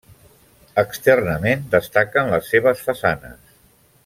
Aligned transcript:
Externament 0.83 1.63
destaquen 1.75 2.35
les 2.35 2.53
seves 2.55 2.85
façanes. 2.89 3.57